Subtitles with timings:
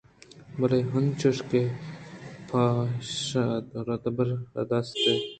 [0.59, 1.61] بلے انچو کہ
[2.49, 5.03] ہپشاہءَروباہءَرا دیست